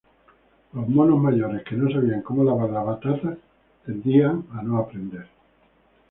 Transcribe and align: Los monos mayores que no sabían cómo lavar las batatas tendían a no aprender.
Los 0.73 0.89
monos 0.89 1.19
mayores 1.21 1.63
que 1.63 1.75
no 1.75 1.87
sabían 1.91 2.23
cómo 2.23 2.43
lavar 2.43 2.71
las 2.71 2.85
batatas 2.87 3.37
tendían 3.85 4.47
a 4.51 4.63
no 4.63 4.79
aprender. 4.79 5.27